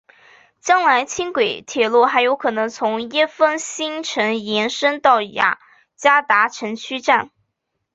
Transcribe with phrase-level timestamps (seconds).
[0.59, 5.59] 将来轻轨铁路还有可能从椰风新城延伸到雅
[5.95, 7.29] 加达城区站。